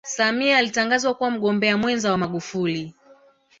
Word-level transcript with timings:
samia 0.03 0.57
alitangazwa 0.57 1.13
kuwa 1.13 1.31
mgombea 1.31 1.77
mwenza 1.77 2.11
wa 2.11 2.17
magufuli 2.17 2.93